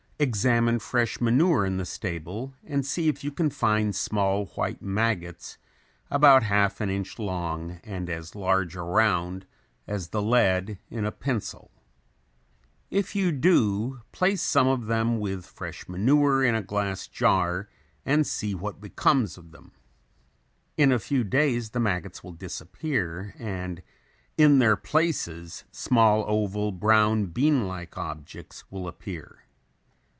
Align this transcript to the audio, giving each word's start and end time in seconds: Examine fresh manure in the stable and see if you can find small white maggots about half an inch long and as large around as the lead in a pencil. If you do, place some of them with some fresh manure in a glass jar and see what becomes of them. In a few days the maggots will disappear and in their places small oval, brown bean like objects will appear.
Examine 0.21 0.77
fresh 0.77 1.19
manure 1.19 1.65
in 1.65 1.77
the 1.77 1.83
stable 1.85 2.53
and 2.63 2.85
see 2.85 3.07
if 3.07 3.23
you 3.23 3.31
can 3.31 3.49
find 3.49 3.95
small 3.95 4.45
white 4.53 4.79
maggots 4.79 5.57
about 6.11 6.43
half 6.43 6.79
an 6.79 6.91
inch 6.91 7.17
long 7.17 7.79
and 7.83 8.07
as 8.07 8.35
large 8.35 8.75
around 8.75 9.47
as 9.87 10.09
the 10.09 10.21
lead 10.21 10.77
in 10.91 11.05
a 11.05 11.11
pencil. 11.11 11.71
If 12.91 13.15
you 13.15 13.31
do, 13.31 14.01
place 14.11 14.43
some 14.43 14.67
of 14.67 14.85
them 14.85 15.19
with 15.19 15.43
some 15.43 15.53
fresh 15.53 15.89
manure 15.89 16.43
in 16.43 16.53
a 16.53 16.61
glass 16.61 17.07
jar 17.07 17.67
and 18.05 18.27
see 18.27 18.53
what 18.53 18.79
becomes 18.79 19.39
of 19.39 19.49
them. 19.49 19.71
In 20.77 20.91
a 20.91 20.99
few 20.99 21.23
days 21.23 21.71
the 21.71 21.79
maggots 21.79 22.23
will 22.23 22.31
disappear 22.33 23.33
and 23.39 23.81
in 24.37 24.59
their 24.59 24.75
places 24.77 25.63
small 25.71 26.23
oval, 26.27 26.71
brown 26.71 27.25
bean 27.25 27.67
like 27.67 27.97
objects 27.97 28.65
will 28.69 28.87
appear. 28.87 29.39